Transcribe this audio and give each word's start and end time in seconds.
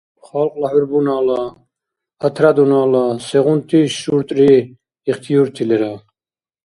Халкьла 0.27 0.67
хӀурбунала 0.71 1.41
отрядунала 2.25 3.05
сегъунти 3.25 3.81
шуртӀри, 3.99 4.53
ихтиюрти 5.09 5.63
лера? 5.69 5.93